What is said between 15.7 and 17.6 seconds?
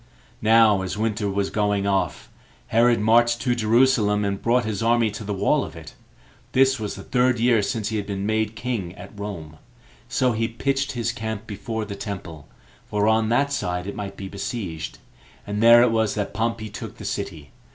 it was that Pompey took the city.